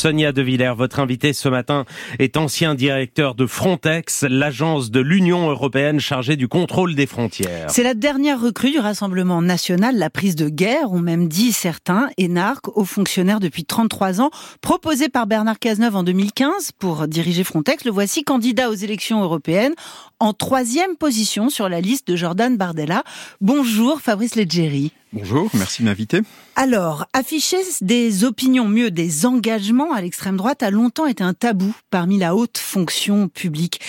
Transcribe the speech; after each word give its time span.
Sonia 0.00 0.32
De 0.32 0.40
Villers, 0.40 0.72
votre 0.74 0.98
invité 0.98 1.34
ce 1.34 1.50
matin 1.50 1.84
est 2.18 2.38
ancien 2.38 2.74
directeur 2.74 3.34
de 3.34 3.44
Frontex, 3.44 4.24
l'agence 4.26 4.90
de 4.90 4.98
l'Union 4.98 5.50
européenne 5.50 6.00
chargée 6.00 6.36
du 6.36 6.48
contrôle 6.48 6.94
des 6.94 7.06
frontières. 7.06 7.68
C'est 7.68 7.82
la 7.82 7.92
dernière 7.92 8.40
recrue 8.40 8.70
du 8.70 8.78
Rassemblement 8.78 9.42
national, 9.42 9.98
la 9.98 10.08
prise 10.08 10.36
de 10.36 10.48
guerre, 10.48 10.90
ont 10.90 11.00
même 11.00 11.28
dit 11.28 11.52
certains, 11.52 12.08
énarques, 12.16 12.74
aux 12.78 12.86
fonctionnaires 12.86 13.40
depuis 13.40 13.66
33 13.66 14.22
ans, 14.22 14.30
proposé 14.62 15.10
par 15.10 15.26
Bernard 15.26 15.58
Cazeneuve 15.58 15.96
en 15.96 16.02
2015 16.02 16.72
pour 16.78 17.06
diriger 17.06 17.44
Frontex. 17.44 17.84
Le 17.84 17.90
voici 17.90 18.24
candidat 18.24 18.70
aux 18.70 18.74
élections 18.74 19.22
européennes 19.22 19.74
en 20.18 20.32
troisième 20.32 20.96
position 20.96 21.50
sur 21.50 21.68
la 21.68 21.82
liste 21.82 22.08
de 22.08 22.16
Jordan 22.16 22.56
Bardella. 22.56 23.04
Bonjour 23.42 24.00
Fabrice 24.00 24.34
Leggeri. 24.34 24.92
Bonjour, 25.12 25.50
merci 25.54 25.82
de 25.82 25.88
m'inviter. 25.88 26.20
Alors, 26.54 27.06
afficher 27.12 27.56
des 27.80 28.22
opinions, 28.24 28.68
mieux 28.68 28.92
des 28.92 29.26
engagements 29.26 29.92
à 29.92 30.00
l'extrême 30.00 30.36
droite 30.36 30.62
a 30.62 30.70
longtemps 30.70 31.06
été 31.06 31.24
un 31.24 31.34
tabou 31.34 31.74
parmi 31.90 32.16
la 32.16 32.36
haute 32.36 32.58
fonction 32.58 33.28
publique. 33.28 33.80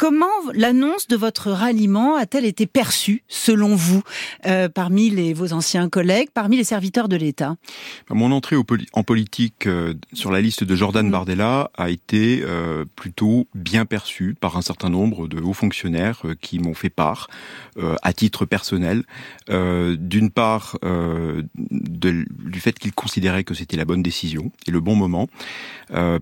Comment 0.00 0.28
l'annonce 0.54 1.08
de 1.08 1.16
votre 1.16 1.50
ralliement 1.50 2.16
a-t-elle 2.16 2.46
été 2.46 2.66
perçue, 2.66 3.22
selon 3.28 3.74
vous, 3.76 4.02
euh, 4.46 4.70
parmi 4.70 5.10
les, 5.10 5.34
vos 5.34 5.52
anciens 5.52 5.90
collègues, 5.90 6.30
parmi 6.32 6.56
les 6.56 6.64
serviteurs 6.64 7.06
de 7.06 7.16
l'État? 7.16 7.56
Bah, 8.08 8.14
Mon 8.14 8.32
entrée 8.32 8.56
en 8.56 9.02
politique 9.02 9.66
euh, 9.66 9.92
sur 10.14 10.30
la 10.30 10.40
liste 10.40 10.64
de 10.64 10.74
Jordan 10.74 11.06
mm. 11.06 11.10
Bardella 11.10 11.70
a 11.76 11.90
été 11.90 12.40
euh, 12.42 12.86
plutôt 12.96 13.46
bien 13.54 13.84
perçue 13.84 14.34
par 14.40 14.56
un 14.56 14.62
certain 14.62 14.88
nombre 14.88 15.28
de 15.28 15.38
hauts 15.38 15.52
fonctionnaires 15.52 16.22
qui 16.40 16.60
m'ont 16.60 16.72
fait 16.72 16.88
part, 16.88 17.28
à 18.02 18.12
titre 18.12 18.46
personnel, 18.46 19.04
d'une 19.48 20.30
part 20.30 20.78
de, 20.82 22.24
du 22.28 22.60
fait 22.60 22.78
qu'ils 22.78 22.92
considéraient 22.92 23.44
que 23.44 23.54
c'était 23.54 23.76
la 23.76 23.84
bonne 23.84 24.02
décision 24.02 24.50
et 24.66 24.70
le 24.70 24.80
bon 24.80 24.96
moment, 24.96 25.28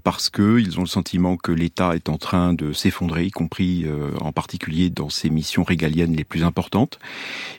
parce 0.02 0.30
qu'ils 0.30 0.79
ont 0.79 0.82
le 0.82 0.88
sentiment 0.88 1.37
que 1.37 1.52
l'État 1.52 1.95
est 1.95 2.09
en 2.09 2.16
train 2.16 2.54
de 2.54 2.73
s'effondrer, 2.73 3.26
y 3.26 3.30
compris 3.30 3.68
euh, 3.87 4.11
en 4.21 4.33
particulier 4.33 4.91
dans 4.91 5.09
ses 5.09 5.30
missions 5.30 5.63
régaliennes 5.63 6.15
les 6.15 6.24
plus 6.24 6.43
importantes. 6.43 6.99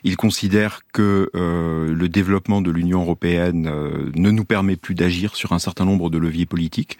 Il 0.04 0.16
considère 0.16 0.80
que 0.92 1.30
euh, 1.34 1.92
le 1.92 2.08
développement 2.08 2.60
de 2.60 2.70
l'Union 2.70 3.02
européenne 3.02 3.68
euh, 3.70 4.10
ne 4.14 4.30
nous 4.30 4.44
permet 4.44 4.76
plus 4.76 4.94
d'agir 4.94 5.36
sur 5.36 5.52
un 5.52 5.58
certain 5.58 5.84
nombre 5.84 6.10
de 6.10 6.18
leviers 6.18 6.46
politiques. 6.46 6.98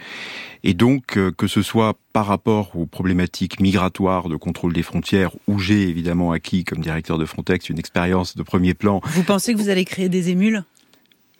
Et 0.62 0.74
donc, 0.74 1.18
que 1.38 1.46
ce 1.46 1.62
soit 1.62 1.96
par 2.12 2.26
rapport 2.26 2.76
aux 2.76 2.84
problématiques 2.84 3.60
migratoires 3.60 4.28
de 4.28 4.36
contrôle 4.36 4.74
des 4.74 4.82
frontières, 4.82 5.30
où 5.46 5.58
j'ai 5.58 5.88
évidemment 5.88 6.32
acquis 6.32 6.64
comme 6.64 6.80
directeur 6.80 7.16
de 7.16 7.24
Frontex 7.24 7.70
une 7.70 7.78
expérience 7.78 8.36
de 8.36 8.42
premier 8.42 8.74
plan. 8.74 9.00
Vous 9.04 9.22
pensez 9.22 9.54
que 9.54 9.58
vous 9.58 9.70
allez 9.70 9.86
créer 9.86 10.10
des 10.10 10.28
émules? 10.28 10.64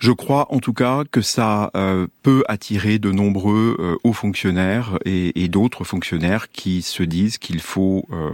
Je 0.01 0.13
crois 0.13 0.53
en 0.53 0.59
tout 0.59 0.73
cas 0.73 1.05
que 1.11 1.21
ça 1.21 1.71
euh, 1.77 2.07
peut 2.23 2.43
attirer 2.49 2.99
de 2.99 3.13
nombreux 3.13 3.77
euh, 3.79 3.97
hauts 4.03 4.15
fonctionnaires 4.15 4.99
et, 5.05 5.45
et 5.45 5.49
d'autres 5.49 5.85
fonctionnaires 5.85 6.51
qui 6.51 6.83
se 6.83 7.03
disent 7.03 7.39
qu'il 7.39 7.61
faut 7.61 8.07
euh, 8.11 8.31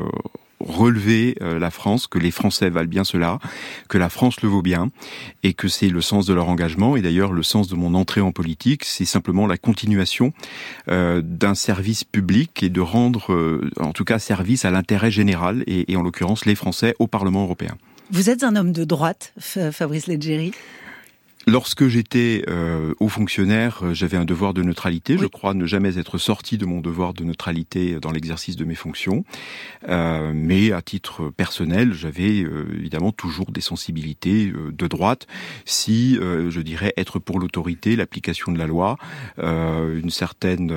relever 0.60 1.36
la 1.40 1.70
France, 1.70 2.06
que 2.06 2.18
les 2.18 2.30
Français 2.30 2.70
valent 2.70 2.88
bien 2.88 3.04
cela, 3.04 3.38
que 3.90 3.98
la 3.98 4.08
France 4.08 4.40
le 4.40 4.48
vaut 4.48 4.62
bien, 4.62 4.90
et 5.42 5.52
que 5.52 5.68
c'est 5.68 5.90
le 5.90 6.00
sens 6.00 6.24
de 6.24 6.32
leur 6.32 6.48
engagement. 6.48 6.96
Et 6.96 7.02
d'ailleurs, 7.02 7.32
le 7.34 7.42
sens 7.42 7.68
de 7.68 7.76
mon 7.76 7.92
entrée 7.94 8.22
en 8.22 8.32
politique, 8.32 8.84
c'est 8.86 9.04
simplement 9.04 9.46
la 9.46 9.58
continuation 9.58 10.32
d'un 10.88 11.54
service 11.54 12.04
public 12.04 12.62
et 12.62 12.70
de 12.70 12.80
rendre, 12.80 13.60
en 13.78 13.92
tout 13.92 14.04
cas, 14.04 14.18
service 14.18 14.64
à 14.64 14.70
l'intérêt 14.70 15.10
général, 15.10 15.62
et, 15.66 15.92
et 15.92 15.96
en 15.96 16.02
l'occurrence 16.02 16.46
les 16.46 16.54
Français 16.54 16.96
au 16.98 17.06
Parlement 17.06 17.42
européen. 17.42 17.76
Vous 18.10 18.30
êtes 18.30 18.42
un 18.42 18.56
homme 18.56 18.72
de 18.72 18.84
droite, 18.84 19.34
Fabrice 19.38 20.06
Leggeri? 20.06 20.52
Lorsque 21.48 21.86
j'étais 21.86 22.42
euh, 22.48 22.92
haut 22.98 23.08
fonctionnaire, 23.08 23.78
euh, 23.84 23.94
j'avais 23.94 24.16
un 24.16 24.24
devoir 24.24 24.52
de 24.52 24.64
neutralité. 24.64 25.16
Je 25.16 25.26
crois 25.26 25.54
ne 25.54 25.64
jamais 25.64 25.96
être 25.96 26.18
sorti 26.18 26.58
de 26.58 26.66
mon 26.66 26.80
devoir 26.80 27.14
de 27.14 27.22
neutralité 27.22 28.00
dans 28.00 28.10
l'exercice 28.10 28.56
de 28.56 28.64
mes 28.64 28.74
fonctions. 28.74 29.24
Euh, 29.88 30.32
mais 30.34 30.72
à 30.72 30.82
titre 30.82 31.30
personnel, 31.30 31.92
j'avais 31.92 32.42
euh, 32.42 32.66
évidemment 32.76 33.12
toujours 33.12 33.52
des 33.52 33.60
sensibilités 33.60 34.52
de 34.52 34.86
droite. 34.88 35.28
Si, 35.64 36.16
je 36.16 36.60
dirais, 36.60 36.92
être 36.96 37.20
pour 37.20 37.38
l'autorité, 37.38 37.94
l'application 37.94 38.50
de 38.50 38.58
la 38.58 38.66
loi, 38.66 38.96
une 39.38 40.10
certaine. 40.10 40.76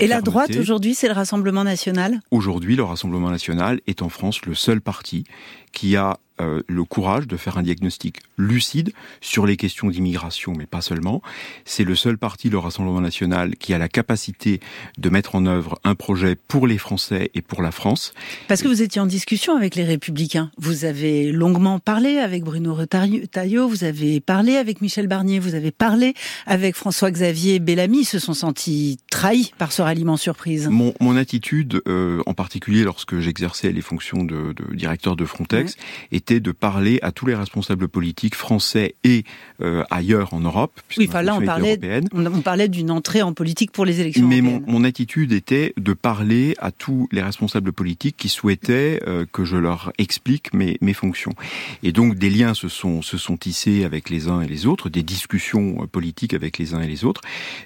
Et 0.00 0.06
la 0.06 0.22
droite 0.22 0.56
aujourd'hui, 0.56 0.94
c'est 0.94 1.08
le 1.08 1.12
Rassemblement 1.12 1.64
national? 1.64 2.20
Aujourd'hui, 2.30 2.74
le 2.76 2.84
Rassemblement 2.84 3.30
national 3.30 3.80
est 3.86 4.00
en 4.00 4.08
France 4.08 4.46
le 4.46 4.54
seul 4.54 4.80
parti 4.80 5.24
qui 5.72 5.96
a 5.96 6.18
euh, 6.40 6.62
le 6.66 6.84
courage 6.84 7.26
de 7.26 7.36
faire 7.36 7.58
un 7.58 7.62
diagnostic 7.62 8.20
lucide 8.36 8.92
sur 9.20 9.46
les 9.46 9.56
questions 9.56 9.88
d'immigration, 9.88 10.52
mais 10.56 10.66
pas 10.66 10.80
seulement. 10.80 11.22
C'est 11.64 11.84
le 11.84 11.94
seul 11.94 12.18
parti, 12.18 12.50
le 12.50 12.58
Rassemblement 12.58 13.00
national, 13.00 13.56
qui 13.56 13.74
a 13.74 13.78
la 13.78 13.88
capacité 13.88 14.60
de 14.98 15.08
mettre 15.10 15.34
en 15.34 15.46
œuvre 15.46 15.78
un 15.84 15.94
projet 15.94 16.36
pour 16.36 16.66
les 16.66 16.78
Français 16.78 17.30
et 17.34 17.42
pour 17.42 17.62
la 17.62 17.70
France. 17.70 18.12
Parce 18.46 18.62
que 18.62 18.68
vous 18.68 18.82
étiez 18.82 19.00
en 19.00 19.06
discussion 19.06 19.56
avec 19.56 19.74
les 19.74 19.84
Républicains. 19.84 20.50
Vous 20.58 20.84
avez 20.84 21.32
longuement 21.32 21.78
parlé 21.78 22.18
avec 22.18 22.44
Bruno 22.44 22.74
Retailleau, 22.74 23.68
vous 23.68 23.84
avez 23.84 24.20
parlé 24.20 24.56
avec 24.56 24.80
Michel 24.80 25.06
Barnier, 25.06 25.38
vous 25.38 25.54
avez 25.54 25.70
parlé 25.70 26.14
avec 26.46 26.74
François-Xavier 26.76 27.58
Bellamy. 27.58 28.00
Ils 28.00 28.04
se 28.04 28.18
sont 28.18 28.34
sentis 28.34 28.98
trahis 29.10 29.52
par 29.58 29.72
ce 29.72 29.82
ralliement 29.82 30.16
surprise. 30.16 30.68
Mon, 30.68 30.94
mon 31.00 31.16
attitude, 31.16 31.82
euh, 31.88 32.22
en 32.26 32.34
particulier 32.34 32.84
lorsque 32.84 33.18
j'exerçais 33.18 33.72
les 33.72 33.82
fonctions 33.82 34.24
de, 34.24 34.52
de, 34.52 34.74
directeur 34.74 35.16
de 35.16 35.24
Frontex, 35.24 35.76
était 36.12 36.27
de 36.34 36.52
parler 36.52 36.98
à 37.02 37.12
tous 37.12 37.26
les 37.26 37.34
responsables 37.34 37.88
politiques 37.88 38.34
français 38.34 38.94
et 39.04 39.24
euh, 39.62 39.82
ailleurs 39.90 40.34
en 40.34 40.40
Europe. 40.40 40.80
Oui, 40.96 41.06
enfin 41.08 41.22
là 41.22 41.34
on 41.34 41.40
parlait, 41.40 41.78
on 42.12 42.40
parlait 42.42 42.68
d'une 42.68 42.90
entrée 42.90 43.22
en 43.22 43.32
politique 43.32 43.72
pour 43.72 43.84
les 43.84 44.00
élections. 44.00 44.26
Mais 44.26 44.40
mon, 44.40 44.62
mon, 44.66 44.84
attitude 44.84 45.32
était 45.32 45.72
de 45.76 45.92
parler 45.92 46.54
à 46.58 46.70
tous 46.70 47.08
les 47.12 47.22
responsables 47.22 47.72
politiques 47.72 48.16
qui 48.16 48.28
souhaitaient 48.28 49.00
euh, 49.06 49.24
que 49.32 49.44
je 49.44 49.56
leur 49.56 49.92
explique 49.98 50.52
mes, 50.54 50.78
mes 50.80 50.94
fonctions. 50.94 51.34
Et 51.82 51.92
donc 51.92 52.16
des 52.16 52.30
liens 52.30 52.54
se 52.54 52.68
sont, 52.68 53.02
se 53.02 53.16
sont 53.18 53.36
tissés 53.36 53.84
avec 53.84 54.10
les 54.10 54.28
uns 54.28 54.40
et 54.40 54.46
les 54.46 54.66
autres, 54.66 54.88
des 54.88 55.02
discussions 55.02 55.82
euh, 55.82 55.86
politiques 55.86 56.34
avec 56.34 56.58
les 56.58 56.74
uns 56.74 56.80
et 56.80 56.86
les 56.86 57.04
autres. 57.04 57.22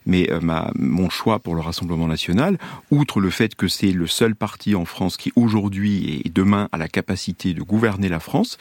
Mais 0.06 0.30
ma, 0.40 0.70
mon 0.74 1.10
choix 1.10 1.38
pour 1.38 1.54
le 1.54 1.60
Rassemblement 1.60 2.06
national, 2.06 2.58
outre 2.90 3.20
le 3.20 3.30
fait 3.30 3.54
que 3.54 3.68
c'est 3.68 3.92
le 3.92 4.06
seul 4.06 4.34
parti 4.34 4.74
en 4.74 4.84
France 4.84 5.16
qui 5.16 5.32
aujourd'hui 5.36 6.22
et 6.24 6.30
demain 6.30 6.68
a 6.72 6.78
la 6.78 6.88
capacité 6.88 7.54
de 7.54 7.62
gouverner 7.62 8.08
la 8.08 8.20
France, 8.20 8.51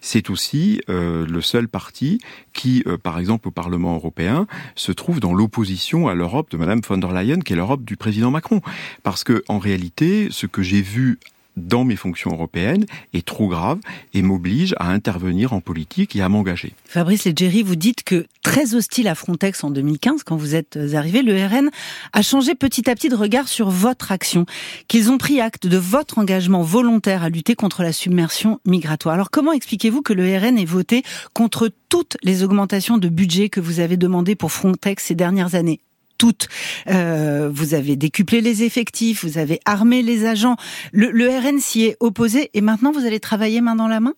c'est 0.00 0.30
aussi 0.30 0.80
euh, 0.88 1.26
le 1.26 1.40
seul 1.40 1.68
parti 1.68 2.18
qui, 2.52 2.82
euh, 2.86 2.96
par 2.96 3.18
exemple, 3.18 3.48
au 3.48 3.50
Parlement 3.50 3.94
européen, 3.94 4.46
se 4.74 4.92
trouve 4.92 5.20
dans 5.20 5.34
l'opposition 5.34 6.08
à 6.08 6.14
l'Europe 6.14 6.50
de 6.50 6.56
Madame 6.56 6.80
von 6.86 6.98
der 6.98 7.12
Leyen, 7.12 7.40
qui 7.40 7.52
est 7.52 7.56
l'Europe 7.56 7.84
du 7.84 7.96
président 7.96 8.30
Macron. 8.30 8.60
Parce 9.02 9.24
que, 9.24 9.42
en 9.48 9.58
réalité, 9.58 10.28
ce 10.30 10.46
que 10.46 10.62
j'ai 10.62 10.82
vu 10.82 11.18
dans 11.56 11.84
mes 11.84 11.96
fonctions 11.96 12.30
européennes 12.32 12.84
est 13.12 13.24
trop 13.24 13.48
grave 13.48 13.78
et 14.12 14.22
m'oblige 14.22 14.74
à 14.78 14.90
intervenir 14.90 15.52
en 15.52 15.60
politique 15.60 16.16
et 16.16 16.22
à 16.22 16.28
m'engager. 16.28 16.72
Fabrice 16.86 17.24
Leggeri, 17.24 17.62
vous 17.62 17.76
dites 17.76 18.02
que 18.02 18.26
très 18.42 18.74
hostile 18.74 19.08
à 19.08 19.14
Frontex 19.14 19.64
en 19.64 19.70
2015, 19.70 20.22
quand 20.24 20.36
vous 20.36 20.54
êtes 20.54 20.78
arrivé, 20.94 21.22
le 21.22 21.34
RN 21.34 21.70
a 22.12 22.22
changé 22.22 22.54
petit 22.54 22.88
à 22.90 22.94
petit 22.94 23.08
de 23.08 23.16
regard 23.16 23.48
sur 23.48 23.70
votre 23.70 24.12
action, 24.12 24.46
qu'ils 24.88 25.10
ont 25.10 25.18
pris 25.18 25.40
acte 25.40 25.66
de 25.66 25.78
votre 25.78 26.18
engagement 26.18 26.62
volontaire 26.62 27.22
à 27.22 27.28
lutter 27.28 27.54
contre 27.54 27.82
la 27.82 27.92
submersion 27.92 28.60
migratoire. 28.66 29.14
Alors 29.14 29.30
comment 29.30 29.52
expliquez-vous 29.52 30.02
que 30.02 30.12
le 30.12 30.36
RN 30.36 30.58
ait 30.58 30.64
voté 30.64 31.02
contre 31.32 31.70
toutes 31.88 32.16
les 32.22 32.42
augmentations 32.42 32.98
de 32.98 33.08
budget 33.08 33.48
que 33.48 33.60
vous 33.60 33.80
avez 33.80 33.96
demandées 33.96 34.34
pour 34.34 34.52
Frontex 34.52 35.04
ces 35.04 35.14
dernières 35.14 35.54
années? 35.54 35.80
Toutes. 36.18 36.48
Euh, 36.88 37.50
vous 37.52 37.74
avez 37.74 37.96
décuplé 37.96 38.40
les 38.40 38.62
effectifs, 38.62 39.24
vous 39.24 39.38
avez 39.38 39.60
armé 39.64 40.02
les 40.02 40.26
agents. 40.26 40.56
Le, 40.92 41.10
le 41.10 41.28
RN 41.28 41.58
s'y 41.60 41.84
est 41.84 41.96
opposé 42.00 42.50
et 42.54 42.60
maintenant 42.60 42.92
vous 42.92 43.06
allez 43.06 43.20
travailler 43.20 43.60
main 43.60 43.76
dans 43.76 43.88
la 43.88 44.00
main? 44.00 44.14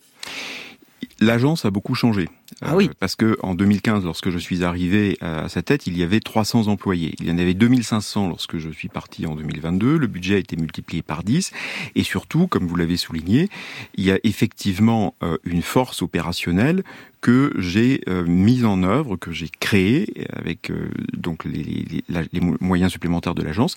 L'agence 1.20 1.64
a 1.64 1.70
beaucoup 1.70 1.94
changé. 1.94 2.28
Ah 2.60 2.76
oui. 2.76 2.88
Euh, 2.88 2.94
parce 3.00 3.16
que 3.16 3.38
en 3.42 3.54
2015, 3.54 4.04
lorsque 4.04 4.30
je 4.30 4.38
suis 4.38 4.64
arrivé 4.64 5.16
à 5.20 5.48
sa 5.48 5.62
tête, 5.62 5.86
il 5.86 5.96
y 5.96 6.02
avait 6.02 6.20
300 6.20 6.68
employés. 6.68 7.14
Il 7.20 7.28
y 7.28 7.30
en 7.30 7.38
avait 7.38 7.54
2500 7.54 8.28
lorsque 8.28 8.58
je 8.58 8.68
suis 8.70 8.88
parti 8.88 9.26
en 9.26 9.34
2022. 9.34 9.96
Le 9.96 10.06
budget 10.06 10.34
a 10.34 10.38
été 10.38 10.56
multiplié 10.56 11.02
par 11.02 11.22
10. 11.22 11.52
Et 11.94 12.02
surtout, 12.02 12.46
comme 12.46 12.66
vous 12.66 12.76
l'avez 12.76 12.96
souligné, 12.96 13.48
il 13.94 14.04
y 14.04 14.10
a 14.10 14.18
effectivement 14.24 15.14
euh, 15.22 15.38
une 15.44 15.62
force 15.62 16.02
opérationnelle 16.02 16.84
que 17.22 17.52
j'ai 17.56 18.02
euh, 18.08 18.24
mise 18.26 18.64
en 18.64 18.82
œuvre, 18.82 19.16
que 19.16 19.32
j'ai 19.32 19.48
créée 19.48 20.26
avec 20.32 20.70
donc 21.14 21.44
les, 21.44 21.62
les, 21.62 22.04
les, 22.32 22.40
moyens 22.60 22.92
supplémentaires 22.92 23.34
de 23.34 23.42
l'agence 23.42 23.74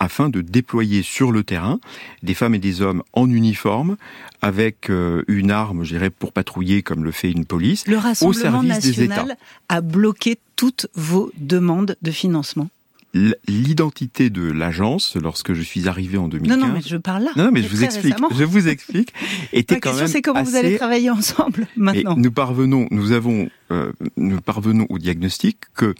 afin 0.00 0.28
de 0.28 0.40
déployer 0.40 1.02
sur 1.02 1.30
le 1.30 1.44
terrain 1.44 1.78
des 2.24 2.34
femmes 2.34 2.56
et 2.56 2.58
des 2.58 2.82
hommes 2.82 3.02
en 3.12 3.30
uniforme 3.30 3.96
avec 4.42 4.90
une 5.28 5.50
arme, 5.50 5.84
je 5.84 5.92
dirais, 5.92 6.10
pour 6.10 6.32
patrouiller 6.32 6.82
comme 6.82 7.04
le 7.04 7.10
fait 7.12 7.30
une 7.30 7.44
police. 7.44 7.84
Rassemblement 7.86 8.62
national 8.62 9.36
a 9.68 9.80
bloqué 9.82 10.38
toutes 10.56 10.86
vos 10.94 11.30
demandes 11.36 11.96
de 12.00 12.10
financement 12.10 12.68
l'identité 13.14 14.30
de 14.30 14.42
l'agence 14.42 15.16
lorsque 15.16 15.52
je 15.52 15.62
suis 15.62 15.88
arrivé 15.88 16.16
en 16.18 16.28
2015. 16.28 16.58
Non, 16.58 16.66
non, 16.66 16.72
mais 16.72 16.80
je 16.84 16.96
parle 16.96 17.24
là. 17.24 17.32
Non, 17.36 17.44
non 17.46 17.50
mais 17.52 17.62
je 17.62 17.68
vous 17.68 17.82
explique. 17.82 18.14
Je 18.36 18.44
vous 18.44 18.68
explique. 18.68 19.12
Était 19.52 19.76
Ma 19.76 19.80
question, 19.80 20.06
c'est 20.06 20.22
comment 20.22 20.42
vous 20.42 20.56
allez 20.56 20.76
travailler 20.76 21.10
ensemble 21.10 21.66
maintenant. 21.76 22.16
nous 22.16 22.30
parvenons, 22.30 22.86
nous 22.90 23.12
avons, 23.12 23.48
euh, 23.70 23.92
nous 24.16 24.40
parvenons 24.40 24.86
au 24.90 24.98
diagnostic 24.98 25.58
que, 25.74 25.94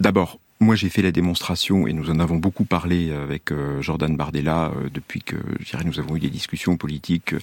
d'abord, 0.00 0.38
moi 0.62 0.76
j'ai 0.76 0.88
fait 0.88 1.02
la 1.02 1.12
démonstration 1.12 1.86
et 1.86 1.92
nous 1.92 2.10
en 2.10 2.18
avons 2.18 2.36
beaucoup 2.36 2.64
parlé 2.64 3.12
avec 3.12 3.50
Jordan 3.80 4.16
Bardella 4.16 4.72
depuis 4.92 5.22
que 5.22 5.36
je 5.60 5.70
dirais, 5.70 5.84
nous 5.84 5.98
avons 5.98 6.16
eu 6.16 6.20
des 6.20 6.30
discussions 6.30 6.76
politiques 6.76 7.34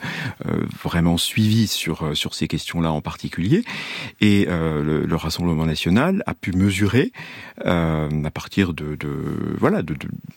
vraiment 0.81 1.17
suivies 1.17 1.67
sur 1.67 2.17
sur 2.17 2.33
ces 2.33 2.47
questions-là 2.47 2.91
en 2.91 3.01
particulier. 3.01 3.63
Et 4.21 4.45
le, 4.45 5.05
le, 5.05 5.15
Rassemblement 5.15 5.65
national 5.65 6.23
a 6.27 6.33
pu 6.33 6.53
mesurer 6.53 7.11
à 7.65 8.07
partir 8.33 8.73
de, 8.73 8.97
voilà 9.57 9.81
de 9.81 9.95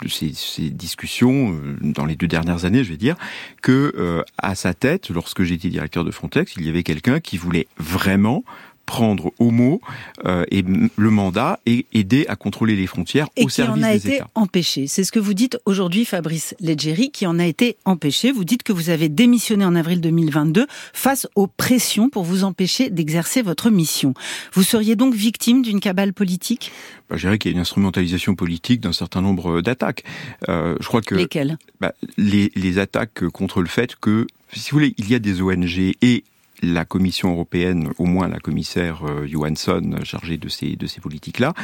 ces, 0.09 0.33
ces, 0.35 0.71
discussions 0.71 1.57
dans 1.81 2.05
les 2.05 2.17
deux 2.17 2.27
dernières 2.27 2.65
années, 2.65 2.83
je 2.83 2.91
vais 2.91 2.97
dire, 2.97 3.17
que 3.63 4.25
à 4.39 4.55
sa 4.55 4.75
tête, 4.75 5.11
lorsque 5.11 5.43
j'étais 5.45 5.69
directeur 5.69 6.05
de 6.05 6.11
Frontex, 6.11 6.55
il 6.57 6.67
y 6.67 6.69
avait 6.69 6.83
quelqu'un 6.83 7.21
qui 7.21 7.37
voulait 7.37 7.69
vraiment 7.79 8.45
prendre 8.93 9.33
au 9.39 9.51
mot 9.51 9.81
euh, 10.27 10.45
et 10.51 10.63
le 10.63 11.11
mandat 11.11 11.59
et 11.65 11.87
aider 11.95 12.27
à 12.29 12.37
contrôler 12.37 12.77
les 12.77 12.87
frontières 12.87 13.27
et 13.37 13.45
au 13.47 13.49
service 13.49 13.75
qui 13.75 13.81
en 13.81 13.89
a 13.89 13.93
des 13.93 14.07
été 14.07 14.17
États. 14.17 14.29
empêché. 14.35 14.87
C'est 14.87 15.03
ce 15.03 15.11
que 15.13 15.19
vous 15.19 15.33
dites 15.33 15.57
aujourd'hui, 15.65 16.05
Fabrice 16.05 16.55
Leggeri, 16.61 17.11
qui 17.11 17.27
en 17.27 17.39
a 17.39 17.47
été 17.47 17.77
empêché. 17.87 18.33
Vous 18.33 18.45
dites 18.45 18.63
que 18.63 18.73
vous 18.75 18.91
avez 18.91 19.09
démissionné 19.09 19.65
en 19.65 19.75
avril 19.77 20.03
2022 20.03 20.67
face 20.93 21.27
aux 21.37 21.47
pressions 21.47 22.11
pour 22.11 22.25
vous 22.25 22.45
empêcher 22.45 22.91
d'exercer 22.91 23.41
votre 23.41 23.71
mission. 23.71 24.13
Vous 24.53 24.63
seriez 24.63 24.95
donc 24.95 25.15
victime 25.15 25.63
d'une 25.63 25.81
cabale 25.81 26.13
politique? 26.13 26.71
Bah, 27.09 27.17
Je 27.17 27.23
dirais 27.27 27.39
qu'il 27.39 27.51
y 27.51 27.55
a 27.55 27.57
une 27.57 27.63
instrumentalisation 27.63 28.35
politique 28.35 28.83
d'un 28.83 28.93
certain 28.93 29.23
nombre 29.23 29.63
d'attaques. 29.63 30.05
Euh, 30.51 30.77
je 30.81 30.87
crois 30.87 31.01
que 31.01 31.15
lesquelles? 31.15 31.57
bah, 31.81 31.95
les, 32.19 32.53
les 32.57 32.79
attaques 32.79 33.27
contre 33.31 33.63
le 33.63 33.69
fait 33.69 33.97
que, 33.97 34.27
si 34.53 34.71
vous 34.71 34.77
voulez, 34.77 34.95
il 34.99 35.11
y 35.11 35.15
a 35.15 35.19
des 35.19 35.41
ONG 35.41 35.79
et 36.03 36.25
la 36.63 36.85
Commission 36.85 37.33
européenne, 37.33 37.91
au 37.99 38.05
moins 38.05 38.29
la 38.29 38.39
commissaire 38.39 39.03
euh, 39.05 39.27
Johansson 39.27 39.97
chargée 40.05 40.37
de 40.37 40.49
ces 40.49 40.77
de 40.77 40.87
ces 40.87 41.01
politiques-là, 41.01 41.55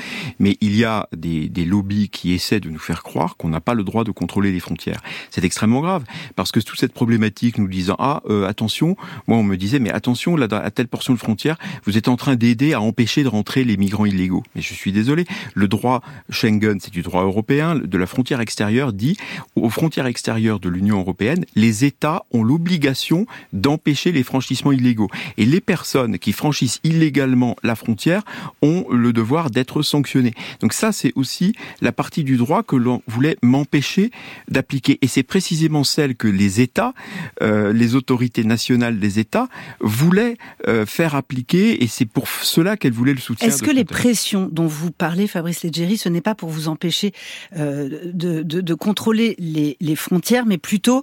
mais 0.41 0.57
il 0.61 0.77
y 0.77 0.85
a 0.85 1.09
des, 1.17 1.49
des 1.49 1.65
lobbies 1.65 2.09
qui 2.09 2.33
essaient 2.33 2.59
de 2.59 2.69
nous 2.69 2.81
faire 2.81 3.05
croire 3.05 3.37
qu'on 3.37 3.49
n'a 3.49 3.61
pas 3.61 3.75
le 3.75 3.85
droit 3.85 4.03
de 4.03 4.11
contrôler 4.11 4.51
les 4.51 4.59
frontières. 4.59 5.01
C'est 5.31 5.45
extrêmement 5.45 5.81
grave 5.81 6.05
parce 6.35 6.51
que 6.51 6.59
toute 6.59 6.81
cette 6.81 6.93
problématique 6.93 7.59
nous 7.59 7.69
disant 7.69 7.95
ah 8.01 8.23
euh, 8.29 8.47
attention, 8.49 8.97
moi 9.29 9.39
on 9.39 9.45
me 9.45 9.57
disait 9.57 9.79
mais 9.79 9.91
attention 9.91 10.37
là 10.37 10.49
à 10.51 10.71
telle 10.73 10.89
portion 10.89 11.15
de 11.15 11.19
frontière 11.19 11.59
vous 11.85 11.97
êtes 11.97 12.09
en 12.09 12.17
train 12.17 12.35
d'aider 12.35 12.73
à 12.73 12.81
empêcher 12.81 13.23
de 13.23 13.29
rentrer 13.29 13.63
les 13.63 13.77
migrants 13.77 14.07
illégaux. 14.07 14.43
Mais 14.57 14.63
je 14.63 14.75
suis 14.75 14.91
désolé, 14.91 15.27
le 15.55 15.69
droit 15.69 16.03
Schengen 16.29 16.81
c'est 16.81 16.93
du 16.93 17.03
droit 17.03 17.23
européen, 17.23 17.77
de 17.77 17.99
la 17.99 18.07
frontière 18.07 18.41
extérieure 18.41 18.93
dit 18.93 19.17
aux 19.55 19.71
frontières 19.71 20.07
extérieures 20.07 20.59
de 20.59 20.69
l'Union 20.69 20.99
européenne 20.99 21.45
les 21.55 21.85
États 21.85 22.25
ont 22.33 22.43
l'obligation 22.43 23.27
d'empêcher 23.53 24.11
les 24.11 24.25
franchissements 24.25 24.73
illégaux 24.73 24.88
illégaux. 24.89 25.09
Et 25.37 25.45
les 25.45 25.61
personnes 25.61 26.19
qui 26.19 26.33
franchissent 26.33 26.81
illégalement 26.85 27.57
la 27.63 27.75
frontière 27.75 28.23
ont 28.63 28.87
le 28.91 29.13
devoir 29.13 29.51
d'être 29.51 29.83
sanctionnées. 29.83 30.35
Donc 30.61 30.73
ça, 30.73 30.93
c'est 30.93 31.13
aussi 31.15 31.55
la 31.81 31.93
partie 31.93 32.25
du 32.25 32.37
droit 32.37 32.63
que 32.63 32.77
l'on 32.77 33.03
voulait 33.07 33.37
m'empêcher 33.43 34.11
d'appliquer. 34.49 34.99
Et 35.03 35.07
c'est 35.09 35.23
précisément 35.23 35.85
celle 35.85 36.17
que 36.17 36.29
les 36.29 36.61
États, 36.61 36.95
euh, 37.43 37.73
les 37.73 37.95
autorités 37.95 38.45
nationales 38.45 38.99
des 38.99 39.19
États, 39.19 39.49
voulaient 39.81 40.37
euh, 40.67 40.87
faire 40.87 41.15
appliquer. 41.15 41.83
Et 41.83 41.87
c'est 41.87 42.07
pour 42.07 42.29
cela 42.29 42.77
qu'elles 42.77 42.93
voulaient 42.93 43.15
le 43.15 43.21
soutien. 43.21 43.49
Est-ce 43.49 43.63
que 43.63 43.71
les 43.71 43.85
pressions 43.85 44.49
dont 44.51 44.67
vous 44.67 44.91
parlez, 44.91 45.27
Fabrice 45.27 45.63
Leggeri, 45.63 45.97
ce 45.97 46.09
n'est 46.09 46.21
pas 46.21 46.35
pour 46.35 46.49
vous 46.49 46.69
empêcher 46.69 47.13
euh, 47.57 47.89
de, 48.05 48.43
de, 48.43 48.61
de, 48.61 48.75
contrôler 48.75 49.35
les, 49.39 49.77
les 49.81 49.97
frontières, 49.97 50.47
mais 50.47 50.59
plutôt 50.59 51.03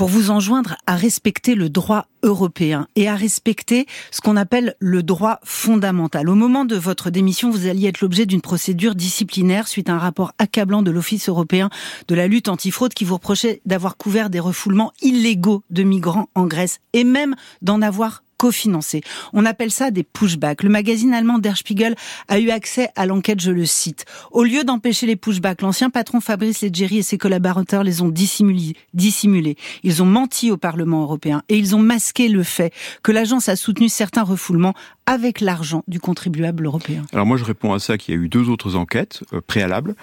pour 0.00 0.08
vous 0.08 0.30
enjoindre 0.30 0.78
à 0.86 0.96
respecter 0.96 1.54
le 1.54 1.68
droit 1.68 2.06
européen 2.22 2.86
et 2.96 3.06
à 3.06 3.14
respecter 3.14 3.84
ce 4.10 4.22
qu'on 4.22 4.38
appelle 4.38 4.74
le 4.78 5.02
droit 5.02 5.40
fondamental. 5.44 6.30
Au 6.30 6.34
moment 6.34 6.64
de 6.64 6.74
votre 6.74 7.10
démission, 7.10 7.50
vous 7.50 7.66
alliez 7.66 7.88
être 7.88 8.00
l'objet 8.00 8.24
d'une 8.24 8.40
procédure 8.40 8.94
disciplinaire 8.94 9.68
suite 9.68 9.90
à 9.90 9.92
un 9.92 9.98
rapport 9.98 10.32
accablant 10.38 10.80
de 10.80 10.90
l'Office 10.90 11.28
européen 11.28 11.68
de 12.08 12.14
la 12.14 12.28
lutte 12.28 12.48
antifraude 12.48 12.94
qui 12.94 13.04
vous 13.04 13.16
reprochait 13.16 13.60
d'avoir 13.66 13.98
couvert 13.98 14.30
des 14.30 14.40
refoulements 14.40 14.94
illégaux 15.02 15.64
de 15.68 15.82
migrants 15.82 16.30
en 16.34 16.46
Grèce 16.46 16.78
et 16.94 17.04
même 17.04 17.36
d'en 17.60 17.82
avoir 17.82 18.22
cofinancé. 18.40 19.02
On 19.34 19.44
appelle 19.44 19.70
ça 19.70 19.90
des 19.90 20.02
pushbacks. 20.02 20.62
Le 20.62 20.70
magazine 20.70 21.12
allemand 21.12 21.38
Der 21.38 21.58
Spiegel 21.58 21.94
a 22.26 22.38
eu 22.38 22.48
accès 22.48 22.88
à 22.96 23.04
l'enquête, 23.04 23.38
je 23.38 23.50
le 23.50 23.66
cite. 23.66 24.06
Au 24.30 24.44
lieu 24.44 24.64
d'empêcher 24.64 25.06
les 25.06 25.16
pushbacks, 25.16 25.60
l'ancien 25.60 25.90
patron 25.90 26.20
Fabrice 26.20 26.62
Leggeri 26.62 26.98
et 26.98 27.02
ses 27.02 27.18
collaborateurs 27.18 27.84
les 27.84 28.00
ont 28.00 28.08
dissimulés. 28.08 29.56
Ils 29.82 30.02
ont 30.02 30.06
menti 30.06 30.50
au 30.50 30.56
Parlement 30.56 31.02
européen 31.02 31.42
et 31.50 31.58
ils 31.58 31.76
ont 31.76 31.80
masqué 31.80 32.28
le 32.28 32.42
fait 32.42 32.72
que 33.02 33.12
l'agence 33.12 33.50
a 33.50 33.56
soutenu 33.56 33.90
certains 33.90 34.22
refoulements 34.22 34.72
avec 35.04 35.42
l'argent 35.42 35.84
du 35.86 36.00
contribuable 36.00 36.64
européen. 36.64 37.04
Alors 37.12 37.26
moi 37.26 37.36
je 37.36 37.44
réponds 37.44 37.74
à 37.74 37.78
ça 37.78 37.98
qu'il 37.98 38.14
y 38.14 38.18
a 38.18 38.20
eu 38.20 38.30
deux 38.30 38.48
autres 38.48 38.74
enquêtes 38.74 39.22
euh, 39.34 39.42
préalables. 39.46 39.96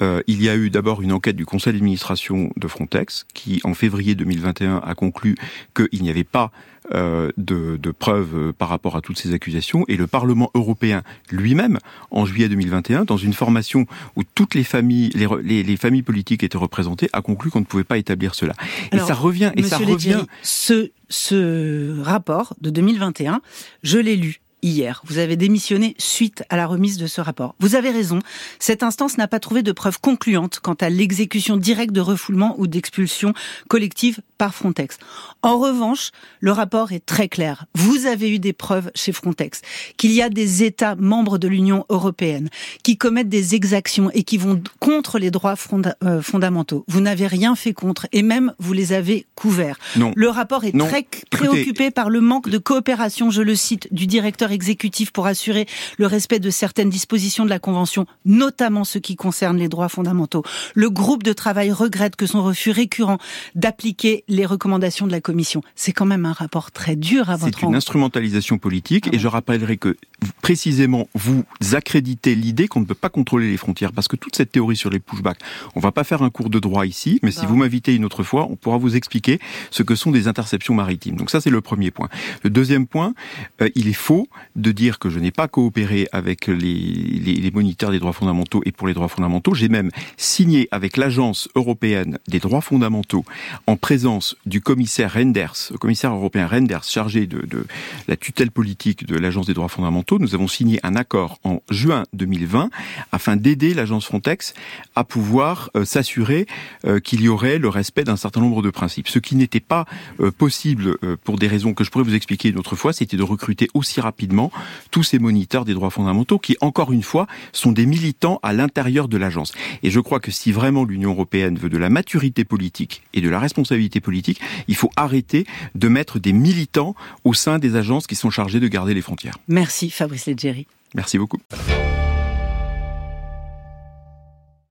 Euh, 0.00 0.22
il 0.28 0.42
y 0.42 0.48
a 0.48 0.54
eu 0.54 0.70
d'abord 0.70 1.02
une 1.02 1.12
enquête 1.12 1.36
du 1.36 1.44
conseil 1.44 1.72
d'administration 1.72 2.52
de 2.56 2.68
Frontex 2.68 3.26
qui, 3.34 3.60
en 3.64 3.74
février 3.74 4.14
2021, 4.14 4.76
a 4.78 4.94
conclu 4.94 5.34
qu'il 5.74 6.02
n'y 6.02 6.10
avait 6.10 6.24
pas 6.24 6.52
de, 6.92 7.76
de, 7.76 7.90
preuves 7.90 8.34
euh, 8.34 8.52
par 8.52 8.68
rapport 8.68 8.96
à 8.96 9.00
toutes 9.00 9.18
ces 9.18 9.32
accusations. 9.32 9.84
Et 9.88 9.96
le 9.96 10.06
Parlement 10.06 10.50
européen 10.54 11.02
lui-même, 11.30 11.78
en 12.10 12.24
juillet 12.26 12.48
2021, 12.48 13.04
dans 13.04 13.16
une 13.16 13.32
formation 13.32 13.86
où 14.16 14.22
toutes 14.24 14.54
les 14.54 14.64
familles, 14.64 15.10
les, 15.14 15.26
les, 15.42 15.62
les 15.62 15.76
familles 15.76 16.02
politiques 16.02 16.42
étaient 16.42 16.58
représentées, 16.58 17.08
a 17.12 17.22
conclu 17.22 17.50
qu'on 17.50 17.60
ne 17.60 17.64
pouvait 17.64 17.84
pas 17.84 17.98
établir 17.98 18.34
cela. 18.34 18.54
Alors, 18.90 19.04
et 19.04 19.08
ça 19.08 19.14
revient. 19.14 19.52
Et 19.56 19.62
ça 19.62 19.78
revient. 19.78 20.24
Ce, 20.42 20.90
ce 21.08 22.00
rapport 22.00 22.54
de 22.60 22.70
2021, 22.70 23.40
je 23.82 23.98
l'ai 23.98 24.16
lu 24.16 24.40
hier. 24.62 25.02
Vous 25.04 25.18
avez 25.18 25.36
démissionné 25.36 25.94
suite 25.98 26.44
à 26.48 26.56
la 26.56 26.66
remise 26.66 26.98
de 26.98 27.06
ce 27.06 27.20
rapport. 27.20 27.54
Vous 27.60 27.74
avez 27.74 27.90
raison, 27.90 28.20
cette 28.58 28.82
instance 28.82 29.18
n'a 29.18 29.28
pas 29.28 29.40
trouvé 29.40 29.62
de 29.62 29.72
preuves 29.72 30.00
concluantes 30.00 30.60
quant 30.60 30.74
à 30.74 30.90
l'exécution 30.90 31.56
directe 31.56 31.92
de 31.92 32.00
refoulement 32.00 32.54
ou 32.58 32.66
d'expulsion 32.66 33.32
collective 33.68 34.20
par 34.40 34.54
Frontex. 34.54 34.96
En 35.42 35.58
revanche, 35.58 36.12
le 36.40 36.50
rapport 36.50 36.92
est 36.92 37.04
très 37.04 37.28
clair. 37.28 37.66
Vous 37.74 38.06
avez 38.06 38.30
eu 38.30 38.38
des 38.38 38.54
preuves 38.54 38.90
chez 38.94 39.12
Frontex 39.12 39.60
qu'il 39.98 40.12
y 40.12 40.22
a 40.22 40.30
des 40.30 40.62
États 40.62 40.96
membres 40.96 41.36
de 41.36 41.46
l'Union 41.46 41.84
européenne 41.90 42.48
qui 42.82 42.96
commettent 42.96 43.28
des 43.28 43.54
exactions 43.54 44.10
et 44.14 44.22
qui 44.22 44.38
vont 44.38 44.62
contre 44.78 45.18
les 45.18 45.30
droits 45.30 45.56
fonda 45.56 45.94
euh, 46.04 46.22
fondamentaux. 46.22 46.86
Vous 46.88 47.02
n'avez 47.02 47.26
rien 47.26 47.54
fait 47.54 47.74
contre 47.74 48.06
et 48.12 48.22
même 48.22 48.54
vous 48.58 48.72
les 48.72 48.94
avez 48.94 49.26
couverts. 49.34 49.78
Non. 49.96 50.12
Le 50.16 50.30
rapport 50.30 50.64
est 50.64 50.74
non. 50.74 50.86
très 50.86 51.06
préoccupé 51.30 51.60
Écoutez, 51.60 51.90
par 51.90 52.08
le 52.08 52.22
manque 52.22 52.48
de 52.48 52.56
coopération, 52.56 53.28
je 53.30 53.42
le 53.42 53.54
cite, 53.54 53.92
du 53.92 54.06
directeur 54.06 54.52
exécutif 54.52 55.10
pour 55.12 55.26
assurer 55.26 55.66
le 55.98 56.06
respect 56.06 56.38
de 56.38 56.48
certaines 56.48 56.88
dispositions 56.88 57.44
de 57.44 57.50
la 57.50 57.58
Convention, 57.58 58.06
notamment 58.24 58.84
ce 58.84 58.96
qui 58.96 59.16
concerne 59.16 59.58
les 59.58 59.68
droits 59.68 59.90
fondamentaux. 59.90 60.42
Le 60.74 60.88
groupe 60.88 61.24
de 61.24 61.34
travail 61.34 61.72
regrette 61.72 62.16
que 62.16 62.24
son 62.24 62.42
refus 62.42 62.70
récurrent 62.70 63.18
d'appliquer 63.54 64.24
les 64.30 64.46
recommandations 64.46 65.06
de 65.06 65.12
la 65.12 65.20
Commission. 65.20 65.60
C'est 65.74 65.92
quand 65.92 66.06
même 66.06 66.24
un 66.24 66.32
rapport 66.32 66.70
très 66.70 66.96
dur 66.96 67.28
à 67.28 67.36
votre 67.36 67.58
C'est 67.58 67.66
une 67.66 67.74
instrumentalisation 67.74 68.58
politique 68.58 69.08
ah 69.08 69.14
et 69.14 69.18
je 69.18 69.28
rappellerai 69.28 69.76
que 69.76 69.96
précisément 70.40 71.08
vous 71.14 71.44
accréditez 71.72 72.34
l'idée 72.34 72.68
qu'on 72.68 72.80
ne 72.80 72.84
peut 72.84 72.94
pas 72.94 73.08
contrôler 73.08 73.50
les 73.50 73.56
frontières 73.56 73.92
parce 73.92 74.08
que 74.08 74.16
toute 74.16 74.36
cette 74.36 74.52
théorie 74.52 74.76
sur 74.76 74.90
les 74.90 75.00
pushbacks, 75.00 75.40
on 75.74 75.80
va 75.80 75.92
pas 75.92 76.04
faire 76.04 76.22
un 76.22 76.30
cours 76.30 76.48
de 76.48 76.58
droit 76.58 76.86
ici, 76.86 77.18
mais 77.22 77.30
si 77.30 77.44
vous 77.44 77.56
m'invitez 77.56 77.94
une 77.94 78.04
autre 78.04 78.22
fois, 78.22 78.46
on 78.50 78.56
pourra 78.56 78.78
vous 78.78 78.96
expliquer 78.96 79.40
ce 79.70 79.82
que 79.82 79.94
sont 79.94 80.10
des 80.10 80.28
interceptions 80.28 80.74
maritimes. 80.74 81.16
Donc 81.16 81.30
ça 81.30 81.40
c'est 81.40 81.50
le 81.50 81.60
premier 81.60 81.90
point. 81.90 82.08
Le 82.42 82.50
deuxième 82.50 82.86
point, 82.86 83.14
euh, 83.60 83.68
il 83.74 83.88
est 83.88 83.92
faux 83.92 84.28
de 84.56 84.70
dire 84.72 84.98
que 84.98 85.10
je 85.10 85.18
n'ai 85.18 85.32
pas 85.32 85.48
coopéré 85.48 86.06
avec 86.12 86.46
les, 86.46 86.54
les, 86.54 87.34
les 87.34 87.50
moniteurs 87.50 87.90
des 87.90 87.98
droits 87.98 88.12
fondamentaux 88.12 88.62
et 88.64 88.72
pour 88.72 88.86
les 88.86 88.94
droits 88.94 89.08
fondamentaux. 89.08 89.54
J'ai 89.54 89.68
même 89.68 89.90
signé 90.16 90.68
avec 90.70 90.96
l'agence 90.96 91.48
européenne 91.56 92.18
des 92.28 92.38
droits 92.38 92.60
fondamentaux 92.60 93.24
en 93.66 93.76
présence 93.76 94.19
du 94.46 94.60
commissaire 94.60 95.14
Renders, 95.14 95.54
le 95.70 95.78
commissaire 95.78 96.12
européen 96.12 96.46
Renders, 96.46 96.84
chargé 96.84 97.26
de, 97.26 97.66
la 98.08 98.16
tutelle 98.16 98.50
politique 98.50 99.06
de 99.06 99.16
l'Agence 99.16 99.46
des 99.46 99.54
droits 99.54 99.68
fondamentaux, 99.68 100.18
nous 100.18 100.34
avons 100.34 100.48
signé 100.48 100.80
un 100.82 100.96
accord 100.96 101.38
en 101.44 101.62
juin 101.70 102.04
2020 102.12 102.70
afin 103.12 103.36
d'aider 103.36 103.74
l'agence 103.74 104.04
Frontex 104.04 104.54
à 104.94 105.04
pouvoir 105.04 105.70
euh, 105.76 105.84
s'assurer 105.84 106.46
euh, 106.84 107.00
qu'il 107.00 107.20
y 107.22 107.28
aurait 107.28 107.58
le 107.58 107.68
respect 107.68 108.04
d'un 108.04 108.16
certain 108.16 108.40
nombre 108.40 108.62
de 108.62 108.70
principes. 108.70 109.08
Ce 109.08 109.18
qui 109.18 109.36
n'était 109.36 109.60
pas 109.60 109.86
euh, 110.20 110.30
possible 110.30 110.96
pour 111.24 111.36
des 111.36 111.48
raisons 111.48 111.74
que 111.74 111.84
je 111.84 111.90
pourrais 111.90 112.04
vous 112.04 112.14
expliquer 112.14 112.48
une 112.48 112.58
autre 112.58 112.76
fois, 112.76 112.92
c'était 112.92 113.16
de 113.16 113.22
recruter 113.22 113.68
aussi 113.74 114.00
rapidement 114.00 114.50
tous 114.90 115.02
ces 115.02 115.18
moniteurs 115.18 115.64
des 115.64 115.74
droits 115.74 115.90
fondamentaux 115.90 116.38
qui, 116.38 116.56
encore 116.60 116.92
une 116.92 117.02
fois, 117.02 117.26
sont 117.52 117.72
des 117.72 117.86
militants 117.86 118.38
à 118.42 118.52
l'intérieur 118.52 119.08
de 119.08 119.16
l'agence. 119.16 119.52
Et 119.82 119.90
je 119.90 120.00
crois 120.00 120.20
que 120.20 120.30
si 120.30 120.52
vraiment 120.52 120.84
l'Union 120.84 121.10
européenne 121.10 121.56
veut 121.56 121.68
de 121.68 121.78
la 121.78 121.90
maturité 121.90 122.44
politique 122.44 123.02
et 123.14 123.20
de 123.20 123.28
la 123.28 123.38
responsabilité 123.38 124.00
politique, 124.00 124.09
politique, 124.10 124.40
il 124.66 124.74
faut 124.74 124.90
arrêter 124.96 125.46
de 125.76 125.86
mettre 125.86 126.18
des 126.18 126.32
militants 126.32 126.96
au 127.22 127.32
sein 127.32 127.60
des 127.60 127.76
agences 127.76 128.08
qui 128.08 128.16
sont 128.16 128.30
chargées 128.30 128.58
de 128.58 128.66
garder 128.66 128.92
les 128.92 129.02
frontières. 129.02 129.38
Merci 129.46 129.88
Fabrice 129.88 130.26
Leggeri. 130.26 130.66
Merci 130.96 131.16
beaucoup. 131.16 131.38